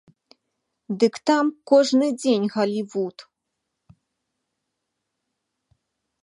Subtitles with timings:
[1.01, 3.17] Дык там кожны дзень галівуд!